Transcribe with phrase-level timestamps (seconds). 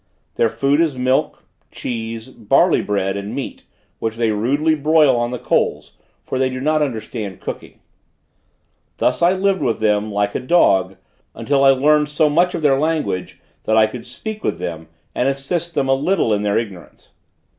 [0.33, 3.65] Their food is milk, cheese, barley bread and meat,
[3.99, 5.91] which they rudely broil on the coals;
[6.25, 7.77] for they do not understand cooking.
[8.97, 10.95] Thus I lived with them, like a dog,
[11.35, 15.29] until I learned so much of their language, that I could speak with them and
[15.29, 17.11] assist them a little in their ignorance.